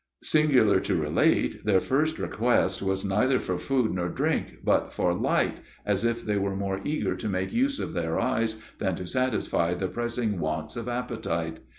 Singular 0.23 0.79
to 0.79 0.95
relate, 0.95 1.63
their 1.63 1.79
first 1.79 2.17
request 2.17 2.81
was 2.81 3.05
neither 3.05 3.39
for 3.39 3.59
food 3.59 3.91
nor 3.93 4.09
drink, 4.09 4.55
but 4.63 4.91
for 4.91 5.13
light, 5.13 5.59
as 5.85 6.03
if 6.03 6.25
they 6.25 6.37
were 6.37 6.55
more 6.55 6.81
eager 6.83 7.15
to 7.15 7.29
make 7.29 7.53
use 7.53 7.79
of 7.79 7.93
their 7.93 8.19
eyes, 8.19 8.55
than 8.79 8.95
to 8.95 9.05
satisfy 9.05 9.75
the 9.75 9.87
pressing 9.87 10.39
wants 10.39 10.75
of 10.75 10.87
appetite! 10.87 11.59